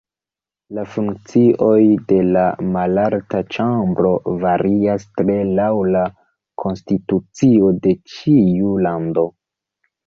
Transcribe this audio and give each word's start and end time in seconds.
La 0.77 0.83
funkcioj 0.93 1.83
de 2.11 2.17
la 2.37 2.45
Malalta 2.77 3.43
ĉambro 3.57 4.15
varias 4.47 5.07
tre 5.21 5.39
laŭ 5.61 5.71
la 5.99 6.09
konstitucio 6.65 7.73
de 7.87 7.99
ĉiu 8.17 8.75
lando. 8.89 9.31